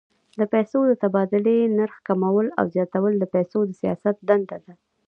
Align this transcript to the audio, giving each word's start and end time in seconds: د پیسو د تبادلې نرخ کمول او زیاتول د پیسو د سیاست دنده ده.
د 0.39 0.41
پیسو 0.53 0.79
د 0.87 0.93
تبادلې 1.03 1.57
نرخ 1.77 1.95
کمول 2.07 2.47
او 2.59 2.65
زیاتول 2.75 3.13
د 3.19 3.25
پیسو 3.35 3.59
د 3.65 3.71
سیاست 3.81 4.17
دنده 4.29 4.57
ده. 4.65 4.73